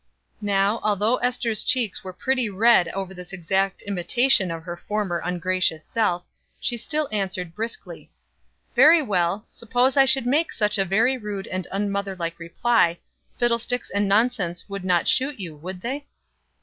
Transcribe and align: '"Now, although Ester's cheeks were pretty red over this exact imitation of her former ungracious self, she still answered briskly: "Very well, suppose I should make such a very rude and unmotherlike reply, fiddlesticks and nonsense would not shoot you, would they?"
'"Now, 0.41 0.79
although 0.81 1.17
Ester's 1.17 1.61
cheeks 1.61 2.03
were 2.03 2.11
pretty 2.11 2.49
red 2.49 2.87
over 2.87 3.13
this 3.13 3.31
exact 3.33 3.83
imitation 3.83 4.49
of 4.49 4.63
her 4.63 4.75
former 4.75 5.21
ungracious 5.23 5.85
self, 5.85 6.25
she 6.59 6.75
still 6.75 7.07
answered 7.11 7.53
briskly: 7.53 8.09
"Very 8.75 9.03
well, 9.03 9.45
suppose 9.51 9.97
I 9.97 10.05
should 10.05 10.25
make 10.25 10.53
such 10.53 10.79
a 10.79 10.85
very 10.85 11.19
rude 11.19 11.45
and 11.45 11.67
unmotherlike 11.71 12.39
reply, 12.39 12.97
fiddlesticks 13.37 13.91
and 13.91 14.07
nonsense 14.07 14.67
would 14.67 14.83
not 14.83 15.07
shoot 15.07 15.39
you, 15.39 15.55
would 15.55 15.81
they?" 15.81 16.07